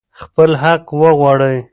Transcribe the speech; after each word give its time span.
خپل 0.19 0.49
حق 0.63 0.85
وغواړئ. 1.01 1.57